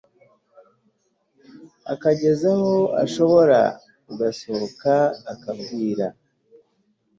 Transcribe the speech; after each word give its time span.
akageza 1.93 2.47
aho 2.55 2.73
asohokera 3.03 3.61
agasohoka 4.11 4.93
akabwira 5.33 6.05